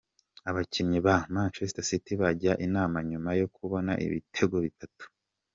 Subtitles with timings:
[0.49, 5.03] Abakinnyi ba Manchester City bajya inama nyuma yo kubona ibitego bitatu.